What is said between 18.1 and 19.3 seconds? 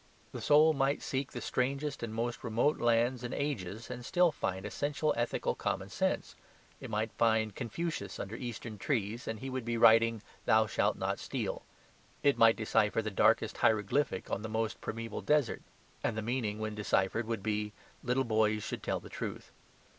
boys should tell the